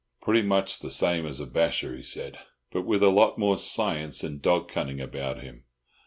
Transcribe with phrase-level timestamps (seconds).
[0.19, 2.39] "Pretty much the same as a basher," he said,
[2.71, 5.65] "but with a lot more science and dog cunning about him.